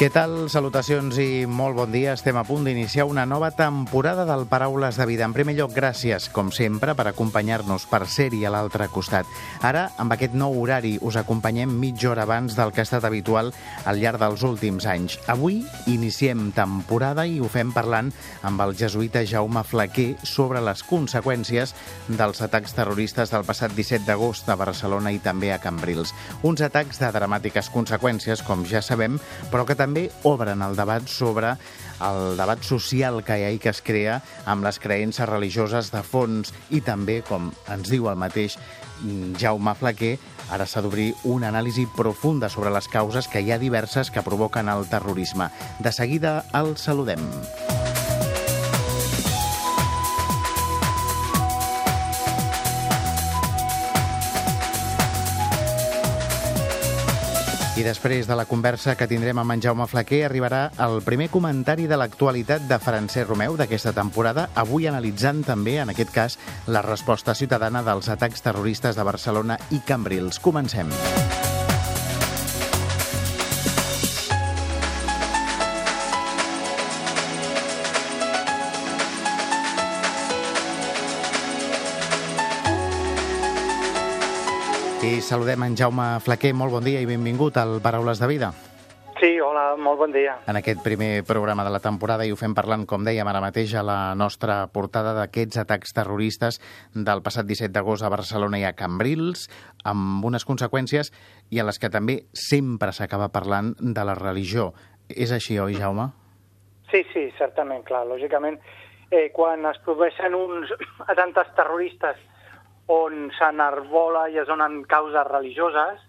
[0.00, 0.46] Què tal?
[0.48, 2.14] Salutacions i molt bon dia.
[2.16, 5.26] Estem a punt d'iniciar una nova temporada del Paraules de Vida.
[5.28, 9.28] En primer lloc, gràcies, com sempre, per acompanyar-nos per ser-hi a l'altre costat.
[9.60, 13.52] Ara, amb aquest nou horari, us acompanyem mitja hora abans del que ha estat habitual
[13.84, 15.18] al llarg dels últims anys.
[15.28, 15.58] Avui
[15.92, 18.08] iniciem temporada i ho fem parlant
[18.40, 21.76] amb el jesuïta Jaume Flaquer sobre les conseqüències
[22.08, 26.16] dels atacs terroristes del passat 17 d'agost a Barcelona i també a Cambrils.
[26.40, 29.20] Uns atacs de dramàtiques conseqüències, com ja sabem,
[29.52, 31.56] però que també també obren el debat sobre
[32.00, 36.04] el debat social que hi ha i que es crea amb les creences religioses de
[36.06, 38.56] fons i també, com ens diu el mateix
[39.40, 40.14] Jaume Flaquer,
[40.54, 44.70] ara s'ha d'obrir una anàlisi profunda sobre les causes que hi ha diverses que provoquen
[44.70, 45.50] el terrorisme.
[45.80, 47.26] De seguida el saludem.
[57.80, 61.86] I després de la conversa que tindrem amb en Jaume Flaquer arribarà el primer comentari
[61.88, 66.36] de l'actualitat de Francesc Romeu d'aquesta temporada, avui analitzant també, en aquest cas,
[66.68, 70.44] la resposta ciutadana dels atacs terroristes de Barcelona i Cambrils.
[70.44, 70.92] Comencem.
[70.92, 71.29] Comencem.
[85.10, 86.52] I saludem en Jaume Flaquer.
[86.54, 88.50] Molt bon dia i benvingut al Paraules de Vida.
[89.18, 90.36] Sí, hola, molt bon dia.
[90.46, 93.74] En aquest primer programa de la temporada i ho fem parlant, com dèiem ara mateix,
[93.74, 96.60] a la nostra portada d'aquests atacs terroristes
[96.94, 99.48] del passat 17 d'agost a Barcelona i a Cambrils,
[99.82, 101.10] amb unes conseqüències
[101.50, 104.70] i a les que també sempre s'acaba parlant de la religió.
[105.10, 106.06] És així, oi, Jaume?
[106.92, 108.06] Sí, sí, certament, clar.
[108.06, 108.62] Lògicament,
[109.10, 110.70] eh, quan es produeixen uns
[111.16, 112.29] atemptats terroristes
[112.90, 116.02] on s'enarbola i es donen causes religioses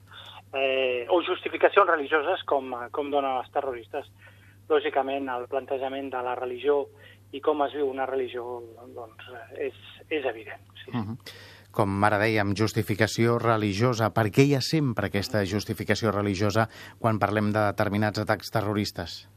[0.53, 4.09] eh, o justificacions religioses com, com donen els terroristes.
[4.71, 6.85] Lògicament, el plantejament de la religió
[7.31, 8.59] i com es viu una religió
[8.95, 9.27] doncs,
[9.57, 9.77] és,
[10.09, 10.63] és evident.
[10.83, 10.91] Sí.
[10.91, 11.17] Uh -huh.
[11.71, 14.09] Com ara dèiem, justificació religiosa.
[14.11, 16.67] Per què hi ha sempre aquesta justificació religiosa
[16.99, 19.29] quan parlem de determinats atacs terroristes?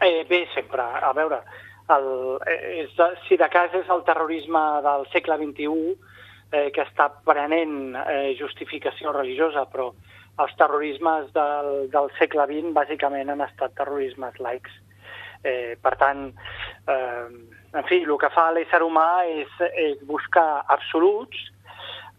[0.00, 0.80] Eh, bé, sempre.
[0.80, 1.42] A veure,
[1.88, 2.90] el, eh, és,
[3.28, 5.98] si de cas és el terrorisme del segle XXI,
[6.52, 9.90] eh, que està prenent eh, justificació religiosa, però
[10.40, 14.72] els terrorismes del, del segle XX bàsicament han estat terrorismes laics.
[15.44, 16.28] Eh, per tant,
[16.92, 17.28] eh,
[17.72, 19.52] en fi, el que fa l'ésser humà és,
[19.88, 21.38] és buscar absoluts,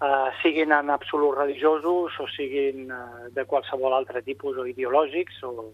[0.02, 5.72] eh, siguin en absolut religiosos o siguin eh, de qualsevol altre tipus o ideològics o,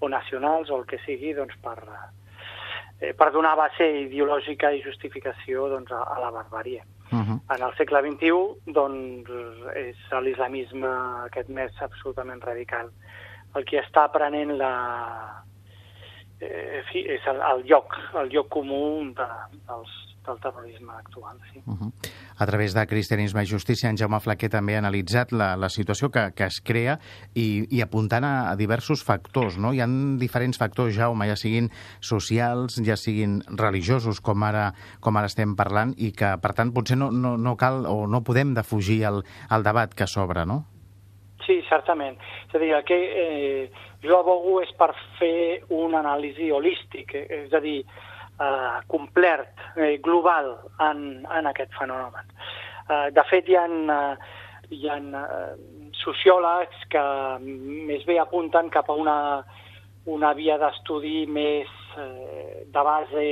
[0.00, 1.78] o nacionals o el que sigui, doncs per,
[3.00, 6.84] eh, per donar base ideològica i justificació doncs, a, a la barbària.
[7.12, 7.40] Uh -huh.
[7.54, 9.30] En el segle XXI, doncs,
[9.76, 10.88] és l'islamisme
[11.26, 12.90] aquest més absolutament radical
[13.54, 14.74] el que està prenent la...
[16.40, 19.28] Eh, fi, és el, el lloc, el lloc comú de,
[19.68, 19.90] dels,
[20.26, 21.38] del terrorisme actual.
[21.52, 21.62] Sí.
[21.66, 21.92] Uh -huh
[22.38, 26.10] a través de Cristianisme i Justícia, en Jaume Flaquer també ha analitzat la, la situació
[26.14, 26.98] que, que es crea
[27.34, 29.58] i, i apuntant a, a diversos factors.
[29.58, 29.72] No?
[29.72, 29.88] Hi ha
[30.20, 31.70] diferents factors, Jaume, ja siguin
[32.00, 34.70] socials, ja siguin religiosos, com ara,
[35.00, 38.22] com ara estem parlant, i que, per tant, potser no, no, no cal o no
[38.24, 40.62] podem defugir el, el debat que s'obre, no?
[41.46, 42.18] Sí, certament.
[42.48, 47.26] És a dir, que eh, jo abogo és per fer una anàlisi holístic, eh?
[47.44, 47.80] és a dir,
[48.40, 52.32] eh, complet, eh, global en, en aquest fenomen.
[52.88, 54.16] Eh, de fet, hi ha, eh,
[54.72, 55.52] hi ha eh,
[56.02, 57.04] sociòlegs que
[57.42, 59.18] més bé apunten cap a una,
[60.10, 63.26] una via d'estudi més eh, de base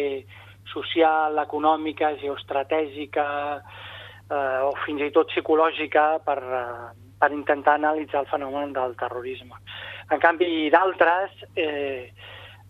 [0.71, 3.27] social, econòmica, geoestratègica
[3.59, 6.91] eh, o fins i tot psicològica per, eh,
[7.21, 9.59] per intentar analitzar el fenomen del terrorisme.
[10.11, 12.13] En canvi, d'altres eh,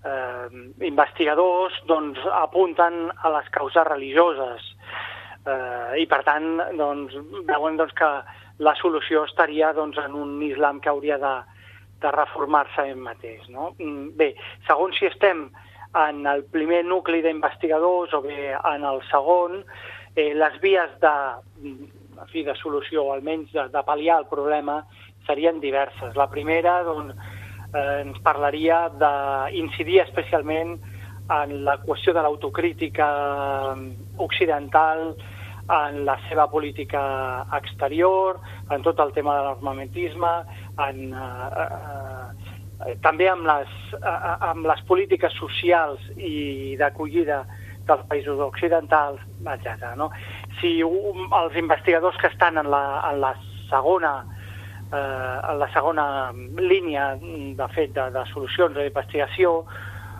[0.04, 0.48] eh,
[0.86, 4.66] investigadors doncs, apunten a les causes religioses
[5.46, 7.16] eh, i per tant doncs,
[7.48, 8.10] veuen doncs, que
[8.60, 11.34] la solució estaria doncs, en un islam que hauria de,
[12.02, 13.48] de reformar-se ell mateix.
[13.48, 13.72] No?
[13.78, 14.34] Mm, bé,
[14.68, 15.48] segons si estem
[16.00, 19.64] en el primer nucli d'investigadors o bé en el segon,
[20.14, 21.14] eh, les vies de,
[22.30, 24.80] fi, de solució, o almenys de, de pal·liar el problema,
[25.26, 26.16] serien diverses.
[26.16, 27.16] La primera, doncs,
[27.74, 30.78] eh, ens parlaria d'incidir especialment
[31.30, 33.10] en la qüestió de l'autocrítica
[34.18, 35.14] occidental,
[35.70, 38.40] en la seva política exterior,
[38.74, 40.32] en tot el tema de l'armamentisme,
[40.86, 47.44] en, eh, eh, eh, també amb les, eh, amb les polítiques socials i d'acollida
[47.86, 49.94] dels països occidentals, etc.
[49.96, 50.10] No?
[50.60, 53.34] Si un, els investigadors que estan en la, en la
[53.70, 54.39] segona eh,
[54.90, 56.04] en la segona
[56.58, 59.60] línia, de fet, de, de solucions d'investigació,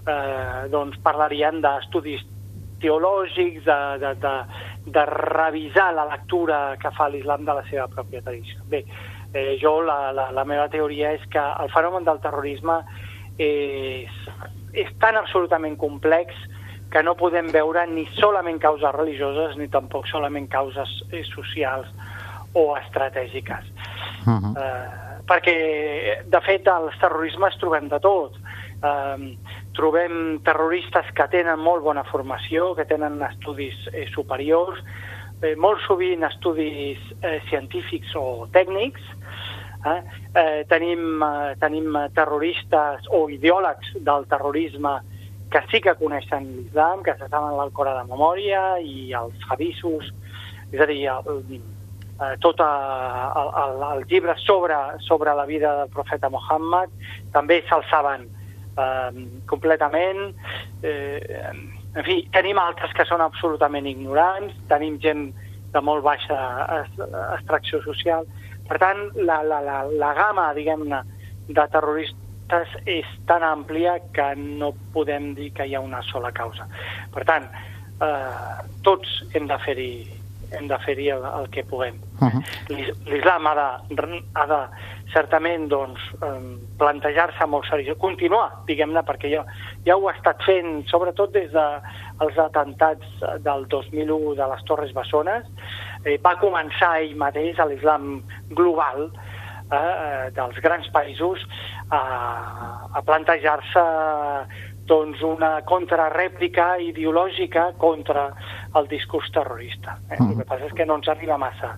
[0.07, 2.23] eh, doncs parlarien d'estudis
[2.81, 4.35] teològics, de, de, de,
[4.95, 8.63] de revisar la lectura que fa l'islam de la seva pròpia tradició.
[8.71, 8.85] Bé,
[9.35, 12.81] eh, jo la, la, la meva teoria és que el fenomen del terrorisme
[13.41, 14.17] és,
[14.73, 16.35] és tan absolutament complex
[16.91, 21.91] que no podem veure ni solament causes religioses ni tampoc solament causes eh, socials
[22.59, 23.69] o estratègiques.
[24.27, 24.57] Uh -huh.
[24.57, 28.37] eh, perquè, de fet, als terrorismes trobem de tot.
[28.83, 29.37] Eh,
[29.73, 34.79] trobem terroristes que tenen molt bona formació, que tenen estudis eh, superiors,
[35.43, 39.01] eh, molt sovint estudis eh, científics o tècnics,
[39.87, 40.03] eh?
[40.35, 45.01] Eh, tenim, eh, tenim terroristes o ideòlegs del terrorisme
[45.51, 50.13] que sí que coneixen l'islam, que se saben l'Alcorà de memòria i els hadissos,
[50.71, 51.41] és a dir, el,
[52.21, 54.77] eh, tot el, el, el llibre sobre,
[55.07, 56.93] sobre la vida del profeta Muhammad,
[57.33, 58.29] també se'l saben
[58.77, 59.11] eh,
[59.51, 60.35] completament.
[60.83, 61.47] Eh,
[61.91, 65.31] en fi, tenim altres que són absolutament ignorants, tenim gent
[65.71, 66.37] de molt baixa
[67.37, 68.27] extracció social.
[68.69, 71.03] Per tant, la, la, la, la gamma, diguem-ne,
[71.51, 76.67] de terroristes és tan àmplia que no podem dir que hi ha una sola causa.
[77.15, 77.47] Per tant,
[78.03, 79.93] eh, tots hem de fer-hi
[80.57, 82.01] hem de fer-hi el, el que puguem.
[82.21, 82.43] Uh -huh.
[83.07, 84.61] L'islam ha de, ha de
[85.13, 86.01] certament doncs,
[86.79, 89.45] plantejar-se molt seriós, continuar, diguem-ne, perquè ja,
[89.87, 93.07] ja ho ha estat fent, sobretot des dels de, atentats
[93.47, 95.47] del 2001 de les Torres Bessones,
[96.05, 101.43] eh, va començar ell mateix a l'islam global eh, eh dels grans països
[101.91, 102.01] a,
[102.95, 103.85] a plantejar-se
[104.91, 108.29] doncs, una contrarèplica ideològica contra
[108.79, 109.99] el discurs terrorista.
[110.11, 110.19] Eh?
[110.19, 110.33] Mm.
[110.33, 111.77] El que passa és que no ens arriba massa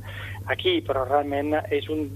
[0.53, 2.09] aquí, però realment és un,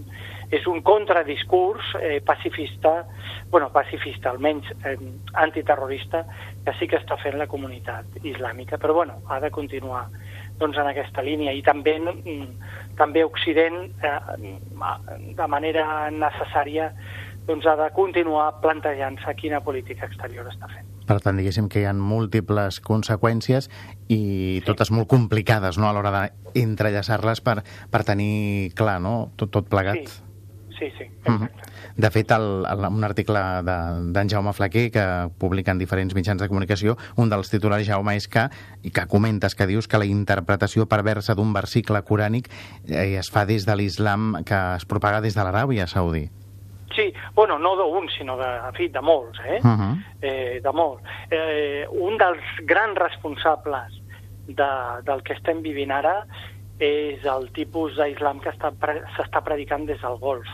[0.51, 3.05] és un contradiscurs eh, pacifista,
[3.51, 4.97] bueno, pacifista, almenys eh,
[5.43, 6.25] antiterrorista,
[6.65, 10.07] que sí que està fent la comunitat islàmica, però bueno, ha de continuar
[10.59, 12.47] doncs, en aquesta línia i també, mm,
[12.97, 14.57] també Occident eh,
[15.37, 16.93] de manera necessària
[17.47, 20.87] doncs, ha de continuar plantejant-se quina política exterior està fent.
[21.07, 23.71] Per tant, diguéssim que hi ha múltiples conseqüències
[24.09, 24.63] i sí.
[24.67, 25.89] totes molt complicades no?
[25.89, 26.15] a l'hora
[26.55, 27.61] d'entrellaçar-les per,
[27.91, 29.19] per tenir clar no?
[29.39, 30.03] tot, tot plegat.
[30.03, 30.25] Sí,
[30.79, 31.63] sí, sí exacte.
[31.63, 31.77] Mm.
[31.97, 35.05] De fet, el, el, un article d'en de, Jaume Flaquer que
[35.41, 38.49] publica en diferents mitjans de comunicació, un dels titulars, Jaume, és que,
[38.83, 42.51] i que comentes, que dius que la interpretació perversa d'un versicle corànic
[42.89, 46.27] eh, es fa des de l'islam que es propaga des de l'Aràbia Saudí.
[46.27, 46.46] Sí,
[47.35, 49.61] bueno, no d'un, sinó de, en fi, de molts, eh?
[49.63, 49.95] Uh -huh.
[50.23, 51.03] eh de molts.
[51.31, 53.93] Eh, un dels grans responsables
[54.47, 54.71] de,
[55.03, 56.27] del que estem vivint ara
[56.79, 60.49] és el tipus d'islam que s'està predicant des del Golf.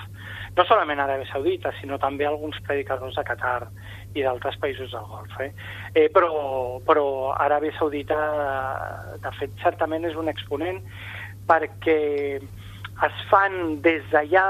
[0.56, 3.68] No solament a Aràbia Saudita, sinó també alguns predicadors de Qatar
[4.14, 5.40] i d'altres països del Golf.
[5.40, 5.52] Eh?
[5.94, 8.18] Eh, però, però Aràbia Saudita,
[9.22, 10.82] de fet, certament és un exponent
[11.48, 12.38] perquè
[13.02, 14.46] es fan des d'allà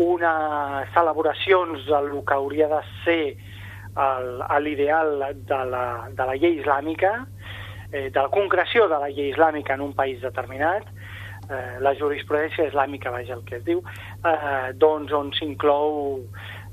[0.00, 3.36] unes celebracions del que hauria de ser
[4.60, 7.26] l'ideal de, la, de la llei islàmica,
[7.92, 10.86] eh, de la concreció de la llei islàmica en un país determinat,
[11.50, 13.82] eh, la jurisprudència islàmica, vaja el que es diu,
[14.24, 16.22] eh, doncs on s'inclou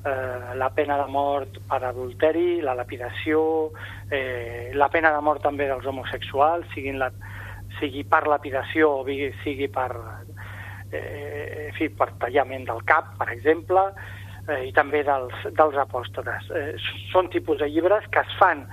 [0.06, 3.72] eh, la pena de mort per adulteri, la lapidació,
[4.12, 7.12] eh, la pena de mort també dels homosexuals, siguin la,
[7.80, 9.06] sigui per lapidació o
[9.44, 9.92] sigui per
[10.92, 13.84] eh, en fi, per tallament del cap, per exemple,
[14.48, 16.52] eh, i també dels, dels apòstoles.
[16.56, 16.74] Eh,
[17.12, 18.66] són tipus de llibres que es fan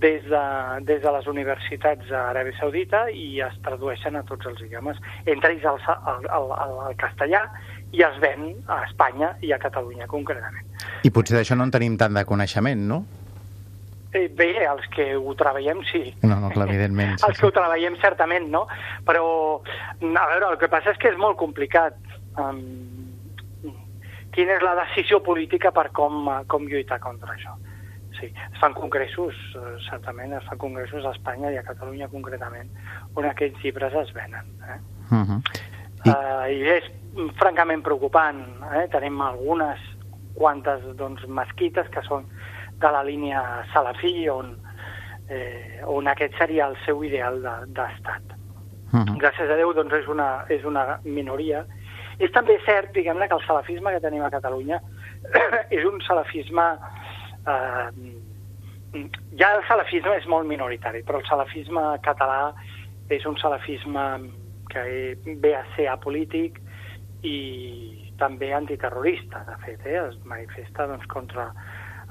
[0.00, 0.42] des de,
[0.88, 5.66] des de les universitats d'Aràbia Saudita i es tradueixen a tots els idiomes, entre ells
[5.68, 5.80] el,
[6.14, 7.44] el, el, el, el castellà,
[7.92, 10.64] i es ven a Espanya i a Catalunya concretament.
[11.04, 13.02] I potser d'això no en tenim tant de coneixement, no?
[14.12, 16.02] Eh, bé, els que ho treballem, sí.
[16.24, 17.14] No, no, clar, evidentment.
[17.18, 18.64] Sí, els que ho treballem, certament, no?
[19.06, 19.24] Però,
[19.60, 21.98] a veure, el que passa és que és molt complicat.
[22.40, 22.60] Um,
[24.34, 27.54] quina és la decisió política per com, com lluitar contra això?
[28.18, 32.70] Sí, es fan congressos, eh, certament, es fan congressos a Espanya i a Catalunya concretament,
[33.14, 34.50] on aquests llibres es venen.
[34.66, 34.78] Eh?
[35.10, 35.40] Uh -huh.
[36.04, 36.10] I...
[36.10, 36.84] Uh, I és
[37.36, 38.40] francament preocupant.
[38.74, 38.88] Eh?
[38.92, 39.78] Tenim algunes
[40.34, 42.26] quantes doncs, mesquites que són
[42.80, 44.54] de la línia salafí, on,
[45.28, 48.22] eh, on aquest seria el seu ideal d'estat.
[48.22, 48.34] De,
[48.92, 49.18] uh -huh.
[49.18, 51.66] Gràcies a Déu, doncs, és una, és una minoria
[52.20, 54.80] És també cert, diguem-ne, que el salafisme que tenim a Catalunya
[55.76, 56.66] és un salafisme...
[57.48, 57.88] Eh,
[59.38, 62.50] ja el salafisme és molt minoritari, però el salafisme català
[63.08, 64.04] és un salafisme
[64.70, 64.82] que
[65.42, 66.58] ve a ser apolític
[67.26, 67.38] i
[68.18, 70.02] també antiterrorista, de fet, eh?
[70.02, 71.48] es manifesta doncs, contra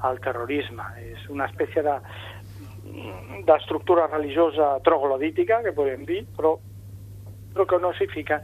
[0.08, 0.84] el terrorisme.
[1.12, 2.00] És una espècie de
[3.46, 6.56] d'estructura religiosa troglodítica, que podem dir, però,
[7.53, 8.39] però que no s'hi fica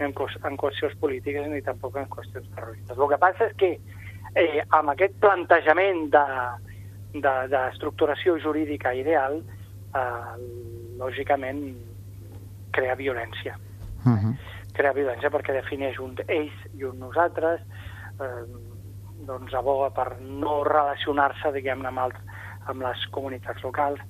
[0.00, 2.96] en, en qüestions polítiques ni tampoc en qüestions terroristes.
[2.96, 3.70] El que passa és que
[4.34, 6.08] eh, amb aquest plantejament
[7.14, 9.40] d'estructuració de, de, jurídica ideal,
[9.94, 10.34] eh,
[11.00, 11.60] lògicament
[12.76, 13.54] crea violència.
[14.06, 14.34] Uh -huh.
[14.72, 17.60] Crea violència perquè defineix un ells i un nosaltres,
[18.20, 18.44] eh,
[19.28, 22.20] doncs aboga per no relacionar-se, diguem-ne, amb,
[22.70, 24.00] amb les comunitats locals,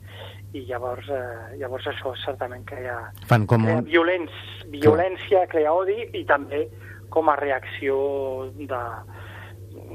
[0.52, 2.96] i llavors, eh, llavors això certament crea,
[3.30, 3.86] Fan com crea un...
[3.86, 4.38] violents,
[4.72, 6.64] violència, crea odi i també
[7.10, 7.98] com a reacció
[8.58, 8.80] de,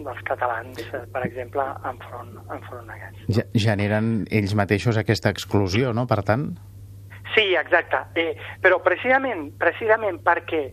[0.05, 0.79] dels catalans,
[1.11, 3.27] per exemple, enfront, enfront a aquests.
[3.37, 6.49] Ja, generen ells mateixos aquesta exclusió, no?, per tant?
[7.35, 7.99] Sí, exacte.
[8.15, 10.69] Eh, però precisament, precisament perquè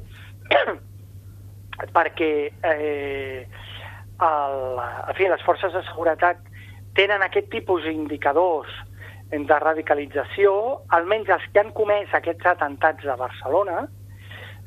[1.96, 2.32] perquè
[2.62, 3.48] eh,
[4.20, 4.58] el,
[5.08, 6.40] en fi, les forces de seguretat
[6.98, 8.72] tenen aquest tipus d'indicadors
[9.32, 10.52] de radicalització,
[10.92, 13.86] almenys els que han comès aquests atentats a Barcelona,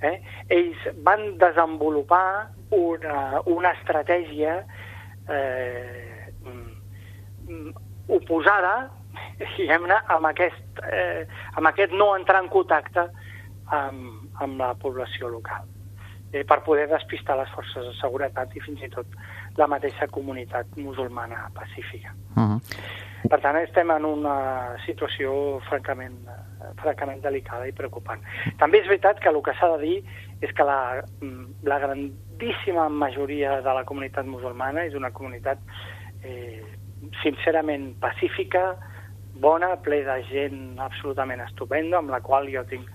[0.02, 0.18] eh,
[0.50, 4.58] ells van desenvolupar una, una estratègia
[5.30, 6.34] eh,
[8.08, 8.74] oposada
[9.58, 13.08] diguem-ne, amb, aquest, eh, amb aquest no entrar en contacte
[13.74, 15.75] amb, amb la població local
[16.36, 19.16] eh, per poder despistar les forces de seguretat i fins i tot
[19.56, 22.12] la mateixa comunitat musulmana pacífica.
[22.36, 22.60] Uh -huh.
[23.30, 26.18] Per tant, estem en una situació francament,
[26.82, 28.22] francament delicada i preocupant.
[28.60, 30.04] També és veritat que el que s'ha de dir
[30.42, 31.02] és que la,
[31.64, 35.58] la grandíssima majoria de la comunitat musulmana és una comunitat
[36.24, 36.62] eh,
[37.24, 38.76] sincerament pacífica,
[39.42, 42.88] bona, ple de gent absolutament estupenda, amb la qual jo tinc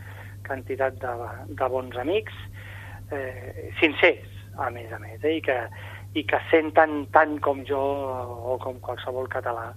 [0.47, 1.14] quantitat de,
[1.49, 2.35] de bons amics,
[3.12, 5.59] eh, sincers, a més a més, eh, i, que,
[6.14, 9.71] i que senten tant com jo o com qualsevol català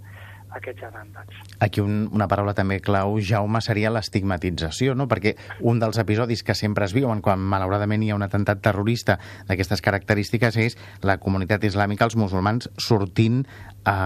[0.54, 1.34] aquests atemptats.
[1.60, 5.08] Aquí un, una paraula també clau, Jaume, seria l'estigmatització, no?
[5.10, 5.36] perquè
[5.66, 9.18] un dels episodis que sempre es viuen quan malauradament hi ha un atemptat terrorista
[9.50, 13.44] d'aquestes característiques és la comunitat islàmica, els musulmans, sortint
[13.90, 13.98] a,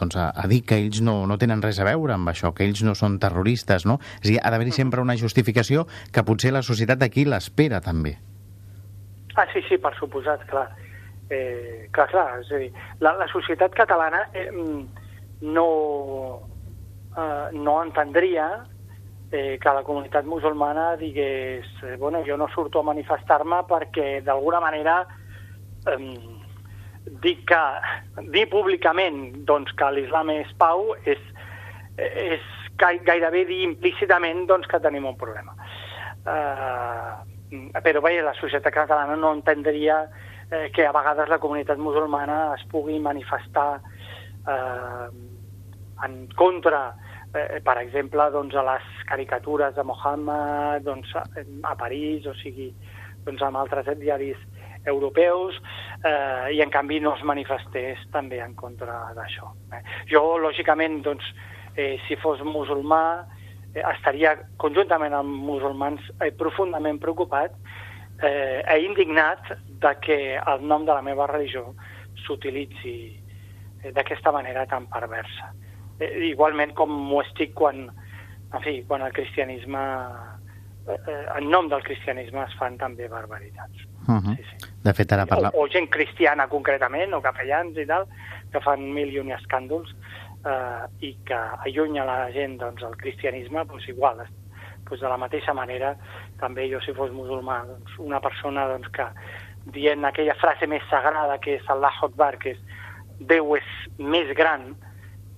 [0.00, 2.66] doncs a, a dir que ells no, no tenen res a veure amb això, que
[2.66, 4.00] ells no són terroristes, no?
[4.20, 8.16] És a dir, ha d'haver-hi sempre una justificació que potser la societat d'aquí l'espera també.
[9.36, 10.68] Ah, sí, sí, per suposat, clar.
[11.30, 15.68] Eh, clar, clar, és a dir, la, la societat catalana eh, no,
[17.14, 18.48] eh, no entendria
[19.30, 24.58] eh, que la comunitat musulmana digués eh, bueno, jo no surto a manifestar-me perquè d'alguna
[24.58, 25.04] manera
[25.86, 26.18] eh,
[27.22, 27.62] dic que
[28.34, 31.22] dir públicament doncs, que l'islam és pau és,
[31.96, 32.42] és
[32.80, 35.54] gairebé dir implícitament doncs, que tenim un problema.
[36.26, 37.29] Eh,
[37.82, 40.04] però bé, la societat catalana no entendria
[40.50, 43.80] eh, que a vegades la comunitat musulmana es pugui manifestar
[44.46, 45.08] eh,
[46.04, 46.94] en contra,
[47.34, 52.70] eh, per exemple, doncs, a les caricatures de Mohammed doncs, a París, o sigui,
[53.26, 54.38] doncs, amb altres diaris
[54.86, 55.58] europeus,
[56.04, 59.50] eh, i en canvi no es manifestés també en contra d'això.
[59.76, 59.82] Eh.
[60.08, 61.26] Jo, lògicament, doncs,
[61.74, 63.39] eh, si fos musulmà, eh,
[63.74, 67.54] estaria conjuntament amb musulmans eh, profundament preocupat
[68.22, 71.70] eh, e indignat de que el nom de la meva religió
[72.24, 72.96] s'utilitzi
[73.82, 75.52] eh, d'aquesta manera tan perversa
[76.00, 77.86] eh, igualment com ho estic quan,
[78.50, 79.84] en fi, quan el cristianisme,
[80.88, 83.86] eh, eh, en nom del cristianisme es fan també barbaritats.
[84.08, 84.36] Uh -huh.
[84.36, 84.70] sí, sí.
[84.82, 85.50] De fet, ara parla...
[85.54, 88.06] O, o gent cristiana concretament, o capellans i tal,
[88.50, 89.94] que fan mil i un escàndols
[90.44, 94.24] eh, i que allunya la gent doncs, el cristianisme, doncs igual,
[94.88, 95.94] doncs de la mateixa manera,
[96.40, 99.06] també jo si fos musulmà, doncs, una persona doncs, que
[99.74, 102.60] dient aquella frase més sagrada que és Allah Akbar, que és
[103.20, 103.66] Déu és
[104.00, 104.70] més gran,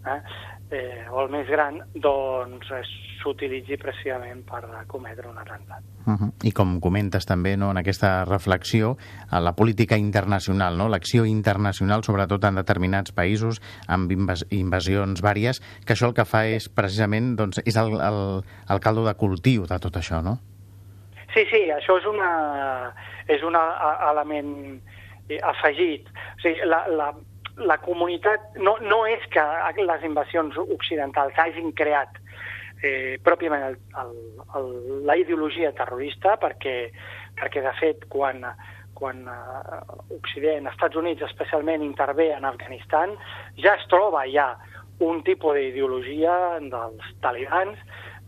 [0.07, 0.21] eh,
[0.73, 2.71] eh, o el més gran, doncs
[3.21, 5.83] s'utilitzi precisament per cometre un atemptat.
[6.07, 6.33] Uh -huh.
[6.43, 8.97] I com comentes també no, en aquesta reflexió,
[9.31, 10.89] a la política internacional, no?
[10.89, 16.47] l'acció internacional, sobretot en determinats països, amb invas invasions vàries, que això el que fa
[16.47, 20.39] és precisament doncs, és el, el, el caldo de cultiu de tot això, no?
[21.35, 22.93] Sí, sí, això és, una,
[23.29, 23.55] és un
[24.11, 24.83] element
[25.43, 26.09] afegit.
[26.09, 27.15] O sigui, la, la,
[27.57, 28.57] la comunitat...
[28.61, 29.43] No, no és que
[29.83, 32.21] les invasions occidentals hagin creat
[32.83, 34.13] eh, pròpiament el, el,
[34.59, 34.69] el,
[35.09, 36.77] la ideologia terrorista, perquè,
[37.39, 38.45] perquè de fet quan,
[38.99, 39.81] quan eh,
[40.19, 43.17] Occident, Estats Units especialment, intervé en Afganistan,
[43.61, 44.53] ja es troba ja
[45.03, 47.79] un tipus d'ideologia dels talibans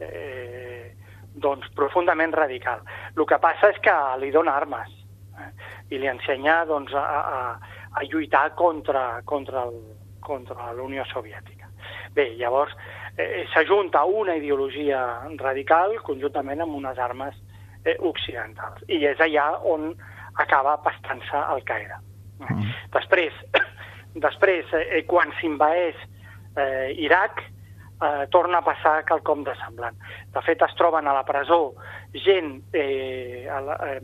[0.03, 0.95] eh,
[1.35, 2.83] doncs profundament radical.
[3.17, 4.91] El que passa és que li dona armes
[5.39, 5.51] eh,
[5.95, 9.81] i li ensenya doncs, a, a, a lluitar contra, contra, el,
[10.21, 11.69] contra la Unió Soviètica.
[12.15, 12.75] Bé, llavors
[13.17, 15.01] eh, s'ajunta una ideologia
[15.39, 17.37] radical conjuntament amb unes armes
[17.85, 18.83] eh, occidentals.
[18.89, 19.93] I és allà on
[20.43, 22.01] acaba pastant-se al Caire.
[22.43, 22.71] Mm.
[22.95, 23.43] Després,
[24.27, 25.99] després eh, quan s'invaeix
[26.57, 27.43] eh, Iraq,
[28.05, 29.99] eh, torna a passar quelcom de semblant.
[30.35, 31.75] De fet, es troben a la presó
[32.27, 34.01] gent, eh, a la, eh,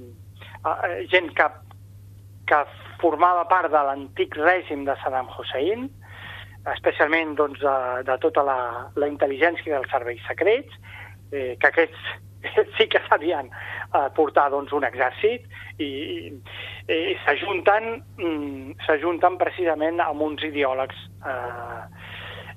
[0.61, 1.49] eh, gent que,
[2.47, 2.63] que
[3.01, 5.89] formava part de l'antic règim de Saddam Hussein,
[6.75, 7.77] especialment doncs, de,
[8.09, 8.59] de tota la,
[9.01, 10.75] la intel·ligència dels serveis secrets,
[11.33, 12.11] eh, que aquests
[12.77, 15.47] sí que sabien eh, portar doncs, un exèrcit
[15.79, 16.19] i, i,
[16.97, 21.83] i s'ajunten mm, s'ajunten precisament amb uns ideòlegs eh,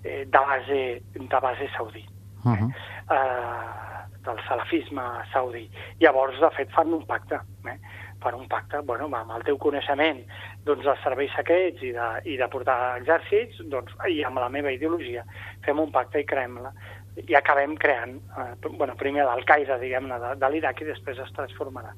[0.03, 0.81] eh de base,
[1.15, 2.05] de base saudí.
[2.43, 2.69] Uh -huh.
[3.15, 3.83] eh,
[4.23, 5.69] del salafisme saudí.
[5.99, 7.39] Llavors, de fet, fan un pacte.
[7.67, 7.77] Eh?
[8.23, 10.23] Fan un pacte, bueno, amb el teu coneixement
[10.65, 14.71] doncs, dels serveis secrets i de, i de portar exèrcits, doncs, i amb la meva
[14.71, 15.25] ideologia,
[15.65, 16.73] fem un pacte i creem-la
[17.15, 21.93] i acabem creant, eh, bueno, primer l'Al-Qaeda, diguem-ne, de, de l'Iraq i després es transformarà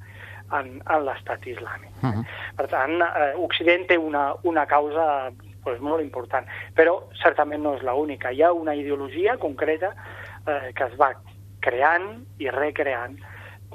[0.58, 1.94] en, en l'estat islàmic.
[2.01, 2.25] Uh -huh.
[2.58, 5.32] Per tant, eh, Occident té una, una causa
[5.63, 8.32] pues, molt important, però certament no és l'única.
[8.32, 9.96] Hi ha una ideologia concreta
[10.48, 11.13] eh, que es va
[11.60, 13.17] creant i recreant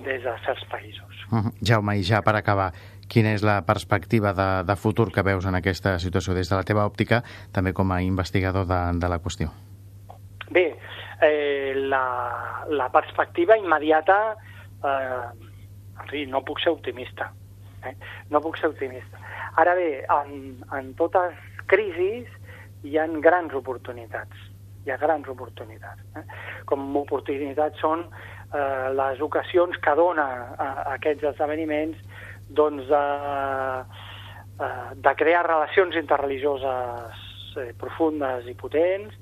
[0.05, 1.10] des de certs països.
[1.31, 1.53] Uh -huh.
[1.63, 2.73] Jaume, i ja per acabar,
[3.09, 6.63] quina és la perspectiva de, de futur que veus en aquesta situació des de la
[6.63, 7.23] teva òptica,
[7.53, 9.51] també com a investigador de, de la qüestió?
[10.51, 10.79] Bé,
[11.21, 14.37] eh, la, la perspectiva immediata,
[14.85, 15.47] eh,
[16.01, 17.33] en fi, no puc ser optimista.
[17.85, 17.95] Eh?
[18.31, 19.21] No puc ser optimista.
[19.57, 21.37] Ara bé, en, en totes
[21.71, 22.29] crisis
[22.87, 24.49] hi ha grans oportunitats.
[24.87, 26.03] Hi ha grans oportunitats.
[26.17, 26.25] Eh?
[26.69, 28.07] Com oportunitats són
[28.55, 31.99] eh, les ocasions que dona a, a aquests esdeveniments
[32.49, 33.83] doncs, eh,
[34.61, 39.15] eh, de crear relacions interreligioses eh, profundes i potents,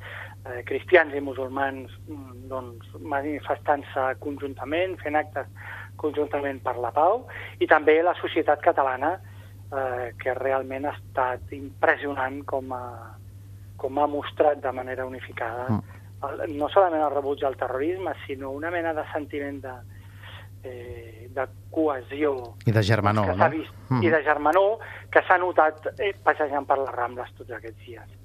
[0.46, 5.50] eh, cristians i musulmans mm, doncs, manifestant-se conjuntament, fent actes
[5.98, 7.26] conjuntament per la pau,
[7.58, 9.16] i també la societat catalana,
[9.68, 12.84] eh, que realment ha estat impressionant com a,
[13.76, 15.97] com ha mostrat de manera unificada mm.
[16.26, 19.74] El, no solament el rebuig al terrorisme, sinó una mena de sentiment de,
[20.64, 22.54] eh, de cohesió.
[22.66, 23.50] I de germanor, no?
[23.50, 24.02] Vist, mm.
[24.02, 24.78] I de germanor
[25.11, 28.16] que s'ha notat eh, passejant per les Rambles tots aquests dies.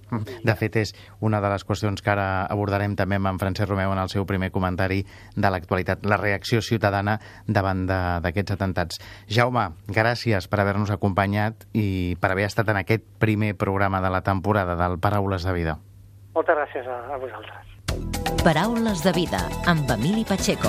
[0.46, 0.92] De fet, és
[1.26, 4.28] una de les qüestions que ara abordarem també amb en Francesc Romeu en el seu
[4.30, 5.02] primer comentari
[5.34, 9.02] de l'actualitat, la reacció ciutadana davant d'aquests atentats.
[9.26, 14.22] Jaume, gràcies per haver-nos acompanyat i per haver estat en aquest primer programa de la
[14.22, 15.80] temporada del Paraules de Vida.
[16.34, 17.73] Moltes gràcies a, a vosaltres.
[18.44, 19.40] Paraules de Vida,
[19.72, 20.68] amb Emili Pacheco.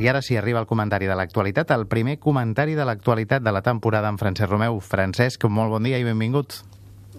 [0.00, 3.60] I ara sí, arriba el comentari de l'actualitat, el primer comentari de l'actualitat de la
[3.60, 4.80] temporada amb Francesc Romeu.
[4.80, 6.62] Francesc, molt bon dia i benvingut.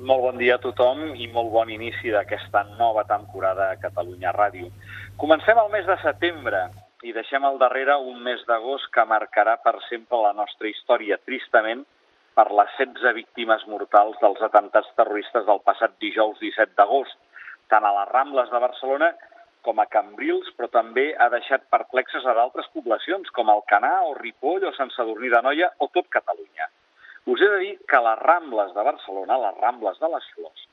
[0.01, 4.73] Molt bon dia a tothom i molt bon inici d'aquesta nova temporada a Catalunya Ràdio.
[5.21, 6.65] Comencem el mes de setembre
[7.05, 11.85] i deixem al darrere un mes d'agost que marcarà per sempre la nostra història, tristament,
[12.37, 17.17] per les 16 víctimes mortals dels atentats terroristes del passat dijous 17 d'agost,
[17.71, 19.11] tant a les Rambles de Barcelona
[19.65, 24.65] com a Cambrils, però també ha deixat perplexes a d'altres poblacions, com Alcanar o Ripoll
[24.67, 26.69] o Sant Sadurní de Noia o tot Catalunya.
[27.29, 30.63] Us he de dir que les Rambles de Barcelona, les Rambles de les Flors,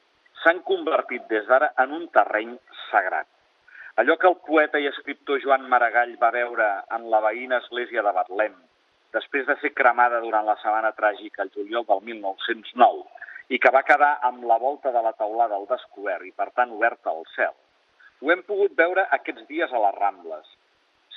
[0.43, 2.55] s'han convertit des d'ara en un terreny
[2.89, 3.29] sagrat.
[4.01, 8.15] Allò que el poeta i escriptor Joan Maragall va veure en la veïna església de
[8.15, 8.55] Betlem,
[9.15, 13.07] després de ser cremada durant la setmana tràgica el juliol del 1909,
[13.49, 16.73] i que va quedar amb la volta de la taulada al descobert i, per tant,
[16.77, 17.55] oberta al cel,
[18.21, 20.49] ho hem pogut veure aquests dies a les Rambles.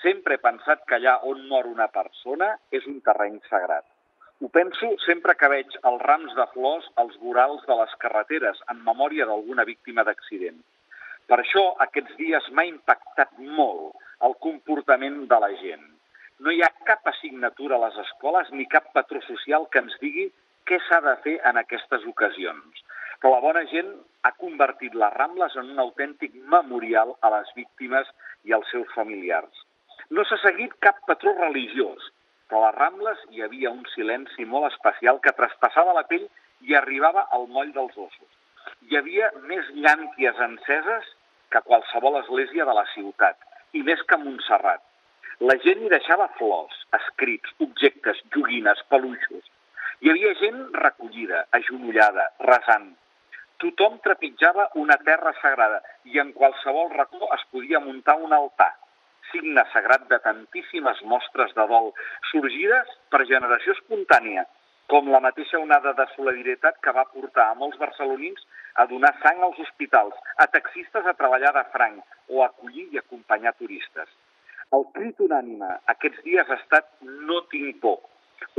[0.01, 3.85] Sempre he pensat que allà on mor una persona és un terreny sagrat.
[4.41, 8.79] Ho penso sempre que veig els rams de flors als vorals de les carreteres en
[8.85, 10.57] memòria d'alguna víctima d'accident.
[11.29, 15.90] Per això aquests dies m'ha impactat molt el comportament de la gent.
[16.45, 20.23] No hi ha cap assignatura a les escoles ni cap patró social que ens digui
[20.69, 22.81] què s'ha de fer en aquestes ocasions.
[23.21, 23.91] Però la bona gent
[24.25, 28.09] ha convertit les Rambles en un autèntic memorial a les víctimes
[28.49, 29.61] i als seus familiars.
[30.09, 32.09] No s'ha seguit cap patró religiós,
[32.49, 36.25] però a les Rambles hi havia un silenci molt especial que traspassava la pell
[36.65, 38.31] i arribava al moll dels ossos.
[38.89, 41.17] Hi havia més llànties enceses
[41.53, 43.37] que qualsevol església de la ciutat,
[43.77, 44.81] i més que Montserrat.
[45.49, 49.47] La gent hi deixava flors, escrits, objectes, joguines, peluixos.
[50.05, 52.91] Hi havia gent recollida, agenollada, resant.
[53.63, 55.81] Tothom trepitjava una terra sagrada
[56.13, 58.69] i en qualsevol racó es podia muntar un altar,
[59.31, 61.89] signe sagrat de tantíssimes mostres de dol,
[62.29, 64.45] sorgides per generació espontània,
[64.93, 69.41] com la mateixa onada de solidaritat que va portar a molts barcelonins a donar sang
[69.41, 74.20] als hospitals, a taxistes a treballar de franc o a acollir i acompanyar turistes.
[74.75, 76.85] El crit unànime aquests dies ha estat
[77.29, 77.97] no tinc por.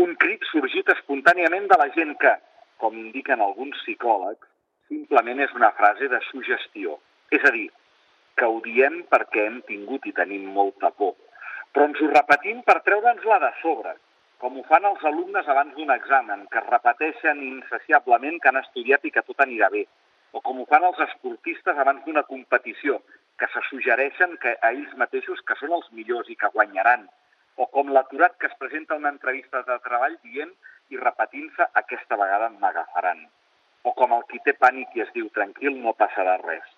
[0.05, 2.33] Un crit sorgit espontàniament de la gent que,
[2.83, 4.51] com indiquen alguns psicòlegs,
[4.93, 6.99] simplement és una frase de sugestió.
[7.33, 7.71] És a dir,
[8.37, 11.17] que ho diem perquè hem tingut i tenim molta por.
[11.73, 13.97] Però ens ho repetim per treure'ns-la de sobre,
[14.45, 19.09] com ho fan els alumnes abans d'un examen, que es repeteixen insaciablement que han estudiat
[19.09, 19.87] i que tot anirà bé,
[20.37, 23.01] o com ho fan els esportistes abans d'una competició,
[23.43, 27.09] que se suggereixen que a ells mateixos que són els millors i que guanyaran,
[27.59, 30.53] o com l'aturat que es presenta a una entrevista de treball dient
[30.95, 33.25] i repetint-se aquesta vegada m'agafaran,
[33.83, 36.69] o com el qui té pànic i es diu tranquil no passarà res.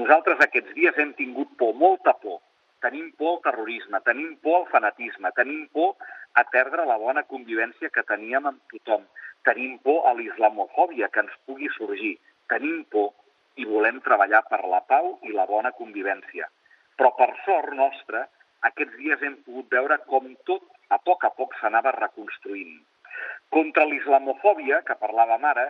[0.00, 2.40] Nosaltres aquests dies hem tingut por, molta por,
[2.82, 5.94] tenim por al terrorisme, tenim por al fanatisme, tenim por
[6.34, 9.06] a perdre la bona convivència que teníem amb tothom.
[9.46, 12.16] Tenim por a l'islamofòbia que ens pugui sorgir.
[12.50, 13.12] Tenim por
[13.60, 16.48] i volem treballar per la pau i la bona convivència.
[16.96, 18.24] Però per sort nostra,
[18.68, 20.64] aquests dies hem pogut veure com tot
[20.96, 22.80] a poc a poc s'anava reconstruint.
[23.54, 25.66] Contra l'islamofòbia, que parlàvem ara,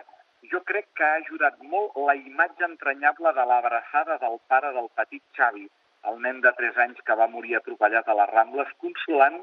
[0.51, 5.23] jo crec que ha ajudat molt la imatge entranyable de l'abraçada del pare del petit
[5.37, 5.67] Xavi,
[6.09, 9.37] el nen de 3 anys que va morir atropellat a les Rambles, consolant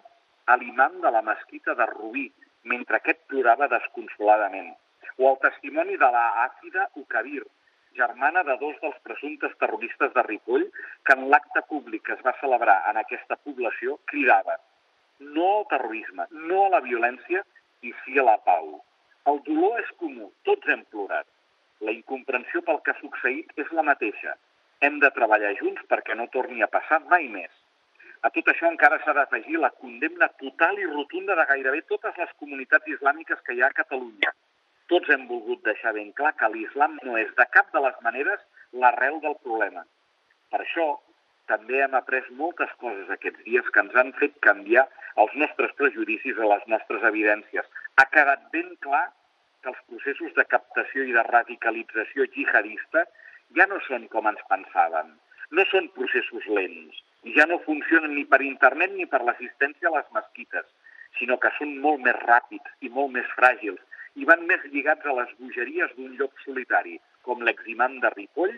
[0.46, 2.26] a l'imam de la mesquita de Rubí,
[2.72, 4.72] mentre aquest plorava desconsoladament.
[5.18, 7.44] O el testimoni de la àcida Ukabir,
[7.98, 10.70] germana de dos dels presumptes terroristes de Ripoll,
[11.04, 14.58] que en l'acte públic que es va celebrar en aquesta població cridava
[15.18, 17.42] no al terrorisme, no a la violència
[17.82, 18.78] i sí a la pau.
[19.30, 21.26] El dolor és comú, tots hem plorat.
[21.84, 24.34] La incomprensió pel que ha succeït és la mateixa.
[24.80, 27.50] Hem de treballar junts perquè no torni a passar mai més.
[28.22, 32.32] A tot això encara s'ha d'afegir la condemna total i rotunda de gairebé totes les
[32.38, 34.32] comunitats islàmiques que hi ha a Catalunya.
[34.92, 38.40] Tots hem volgut deixar ben clar que l'islam no és de cap de les maneres
[38.82, 39.82] l'arrel del problema.
[40.52, 40.86] Per això,
[41.52, 44.86] també hem après moltes coses aquests dies que ens han fet canviar
[45.24, 47.68] els nostres prejudicis a les nostres evidències.
[48.00, 49.04] Ha quedat ben clar
[49.62, 53.04] que els processos de captació i de radicalització jihadista
[53.56, 55.12] ja no són com ens pensàvem.
[55.56, 56.96] No són processos lents,
[57.28, 60.66] i ja no funcionen ni per internet ni per l'assistència a les mesquites,
[61.20, 63.80] sinó que són molt més ràpids i molt més fràgils
[64.16, 68.54] i van més lligats a les bogeries d'un llop solitari, com l'eximam de Ripoll,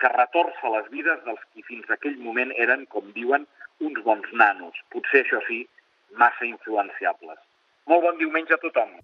[0.00, 3.46] que retorça les vides dels qui fins aquell moment eren, com diuen,
[3.80, 5.64] uns bons nanos, potser això sí,
[6.20, 7.38] massa influenciables.
[7.90, 8.96] Molt bon diumenge a tothom.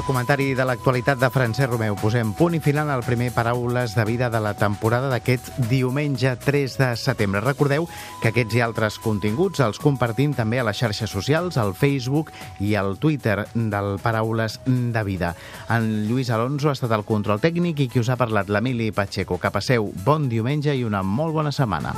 [0.00, 4.04] El comentari de l'actualitat de Francesc Romeu posem punt i final al primer Paraules de
[4.08, 7.42] Vida de la temporada d'aquest diumenge 3 de setembre.
[7.44, 7.84] Recordeu
[8.22, 12.32] que aquests i altres continguts els compartim també a les xarxes socials, al Facebook
[12.64, 15.34] i al Twitter del Paraules de Vida.
[15.68, 19.36] En Lluís Alonso ha estat el control tècnic i qui us ha parlat, l'Emili Pacheco.
[19.36, 21.92] Que passeu bon diumenge i una molt bona setmana.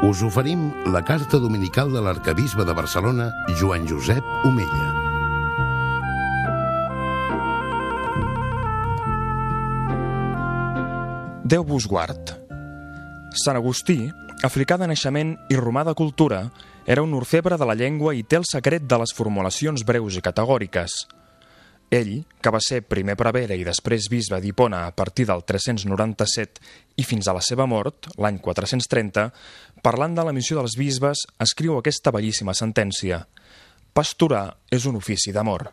[0.00, 4.86] Us oferim la carta dominical de l'arcabisbe de Barcelona, Joan Josep Omella.
[11.42, 12.30] Déu vos guard.
[13.34, 14.04] Sant Agustí,
[14.46, 16.44] africà de naixement i romà de cultura,
[16.86, 20.22] era un orfebre de la llengua i té el secret de les formulacions breus i
[20.22, 21.00] categòriques–
[21.90, 26.62] ell, que va ser primer prevere i després bisbe d'Hipona a partir del 397
[27.00, 29.28] i fins a la seva mort, l'any 430,
[29.82, 33.22] parlant de la missió dels bisbes, escriu aquesta bellíssima sentència.
[33.94, 35.70] Pasturar és un ofici d'amor.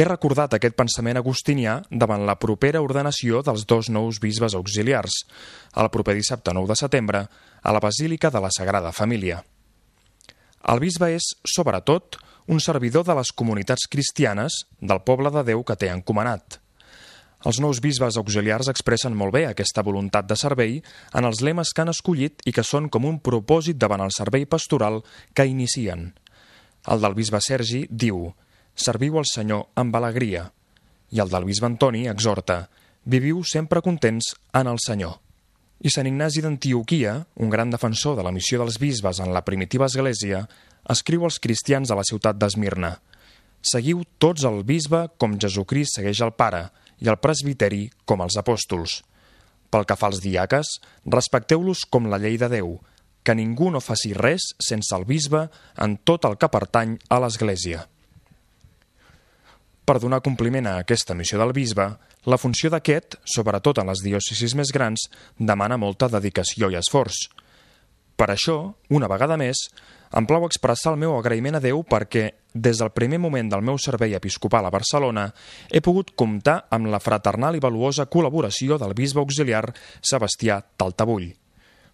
[0.00, 5.26] He recordat aquest pensament agustinià davant la propera ordenació dels dos nous bisbes auxiliars,
[5.76, 7.26] el proper dissabte 9 de setembre,
[7.60, 9.42] a la Basílica de la Sagrada Família.
[10.72, 15.76] El bisbe és, sobretot, un servidor de les comunitats cristianes del poble de Déu que
[15.78, 16.58] té encomanat.
[17.46, 20.80] Els nous bisbes auxiliars expressen molt bé aquesta voluntat de servei
[21.16, 24.44] en els lemes que han escollit i que són com un propòsit davant el servei
[24.50, 25.00] pastoral
[25.32, 26.10] que inicien.
[26.90, 28.26] El del bisbe Sergi diu
[28.74, 30.50] «Serviu al Senyor amb alegria»
[31.10, 32.64] i el del bisbe Antoni exhorta
[33.04, 35.16] viviu sempre contents en el Senyor.
[35.80, 39.86] I Sant Ignasi d'Antioquia, un gran defensor de la missió dels bisbes en la primitiva
[39.88, 40.44] església,
[40.90, 42.96] escriu als cristians de la ciutat d'Esmirna
[43.60, 46.62] Seguiu tots el bisbe com Jesucrist segueix el pare
[47.04, 49.00] i el presbiteri com els apòstols.
[49.70, 52.78] Pel que fa als diaques, respecteu-los com la llei de Déu,
[53.22, 55.44] que ningú no faci res sense el bisbe
[55.76, 57.84] en tot el que pertany a l'Església.
[59.84, 61.86] Per donar compliment a aquesta missió del bisbe,
[62.24, 67.26] la funció d'aquest, sobretot en les diòcesis més grans, demana molta dedicació i esforç.
[68.16, 68.56] Per això,
[68.88, 69.68] una vegada més,
[70.10, 73.78] em plau expressar el meu agraïment a Déu perquè, des del primer moment del meu
[73.78, 75.28] servei episcopal a Barcelona,
[75.70, 79.68] he pogut comptar amb la fraternal i valuosa col·laboració del bisbe auxiliar
[80.02, 81.30] Sebastià Taltabull.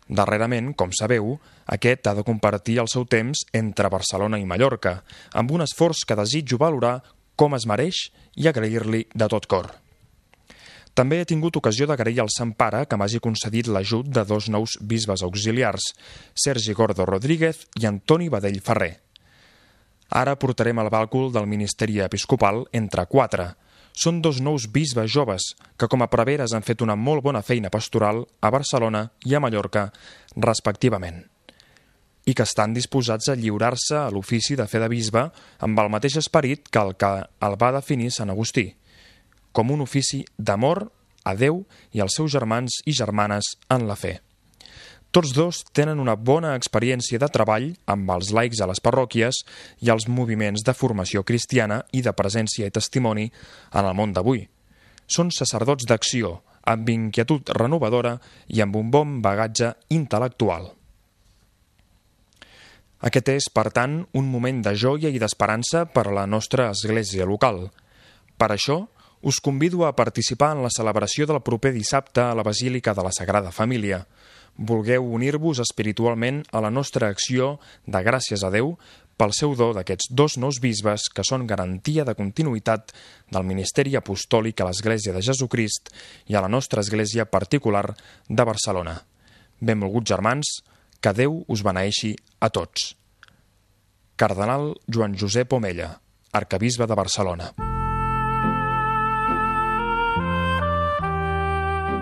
[0.09, 1.35] Darrerament, com sabeu,
[1.67, 5.01] aquest ha de compartir el seu temps entre Barcelona i Mallorca,
[5.35, 7.01] amb un esforç que desitjo valorar
[7.37, 9.75] com es mereix i agrair-li de tot cor.
[10.97, 14.79] També he tingut ocasió d'agrair al Sant Pare que m'hagi concedit l'ajut de dos nous
[14.81, 15.91] bisbes auxiliars,
[16.33, 18.95] Sergi Gordo Rodríguez i Antoni Badell Ferrer.
[20.09, 23.51] Ara portarem el bàlcul del Ministeri Episcopal entre quatre.
[23.93, 27.69] Són dos nous bisbes joves que com a preveres han fet una molt bona feina
[27.69, 29.91] pastoral a Barcelona i a Mallorca,
[30.37, 31.27] respectivament
[32.27, 35.23] i que estan disposats a lliurar-se a l'ofici de fer de bisbe
[35.63, 38.67] amb el mateix esperit que el que el va definir Sant Agustí,
[39.57, 40.85] com un ofici d'amor
[41.25, 41.62] a Déu
[41.97, 44.19] i als seus germans i germanes en la fe.
[45.16, 49.38] Tots dos tenen una bona experiència de treball amb els laics a les parròquies
[49.81, 53.31] i els moviments de formació cristiana i de presència i testimoni
[53.73, 54.45] en el món d'avui.
[55.09, 58.19] Són sacerdots d'acció, amb inquietud renovadora
[58.53, 60.69] i amb un bon bagatge intel·lectual.
[63.07, 67.25] Aquest és, per tant, un moment de joia i d'esperança per a la nostra església
[67.29, 67.69] local.
[68.37, 68.83] Per això,
[69.27, 73.11] us convido a participar en la celebració del proper dissabte a la Basílica de la
[73.11, 74.05] Sagrada Família.
[74.55, 77.57] Vulgueu unir-vos espiritualment a la nostra acció
[77.91, 78.77] de gràcies a Déu
[79.19, 82.95] pel seu do d'aquests dos nous bisbes que són garantia de continuïtat
[83.35, 85.91] del ministeri apostòlic a l'Església de Jesucrist
[86.31, 87.97] i a la nostra església particular
[88.29, 89.01] de Barcelona.
[89.59, 90.61] Benvolguts germans,
[91.03, 92.93] que Déu us beneeixi a tots.
[94.15, 95.97] Cardenal Joan Josep Omella,
[96.31, 97.76] arcabisbe de Barcelona.